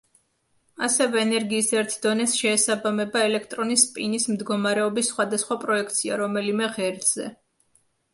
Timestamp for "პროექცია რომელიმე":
5.65-6.71